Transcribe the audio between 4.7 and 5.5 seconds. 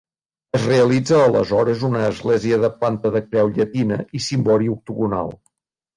octogonal.